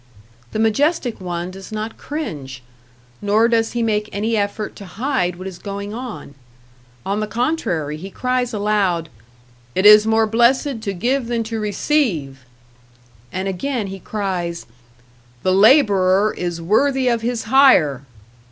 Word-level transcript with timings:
The 0.51 0.57
majestic 0.57 1.21
one 1.21 1.51
does 1.51 1.71
not 1.71 1.95
cringe, 1.99 2.63
nor 3.21 3.47
does 3.47 3.73
he 3.73 3.83
make 3.83 4.09
any 4.11 4.35
effort 4.35 4.75
to 4.77 4.85
hide 4.87 5.35
what 5.35 5.45
is 5.45 5.59
going 5.59 5.93
on. 5.93 6.33
On 7.05 7.19
the 7.19 7.27
contrary 7.27 7.97
he 7.97 8.09
cries 8.09 8.51
aloud, 8.51 9.09
"It 9.75 9.85
is 9.85 10.07
more 10.07 10.25
blessed 10.25 10.81
to 10.81 10.93
give 10.93 11.27
than 11.27 11.43
to 11.43 11.59
receive!" 11.59 12.47
And 13.31 13.47
again 13.47 13.85
he 13.93 13.99
cries, 13.99 14.65
"The 15.43 15.53
laborer 15.53 16.33
is 16.35 16.59
worthy 16.59 17.07
of 17.07 17.21
his 17.21 17.43
hire!" 17.43 18.01